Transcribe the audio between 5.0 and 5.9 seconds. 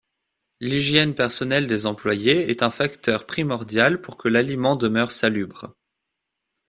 salubre.